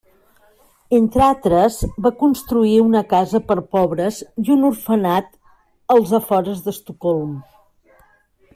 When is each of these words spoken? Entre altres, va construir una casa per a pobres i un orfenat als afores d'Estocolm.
Entre 0.99 1.21
altres, 1.25 1.75
va 2.05 2.11
construir 2.21 2.73
una 2.85 3.03
casa 3.11 3.41
per 3.51 3.57
a 3.63 3.65
pobres 3.77 4.19
i 4.45 4.47
un 4.57 4.67
orfenat 4.71 5.31
als 5.97 6.17
afores 6.21 6.65
d'Estocolm. 6.65 7.37